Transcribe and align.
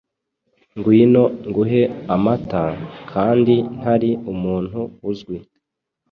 Ngwino 0.77 1.23
nguhe 1.49 1.81
amata, 2.15 2.63
kandi 3.11 3.55
ntari 3.77 4.09
umuntu 4.31 4.79
uzwi!» 5.09 5.37